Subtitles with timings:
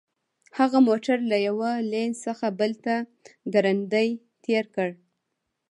[0.57, 2.95] هغه موټر له یوه لین څخه بل ته
[3.53, 4.09] ګړندی
[4.43, 4.89] تیر کړ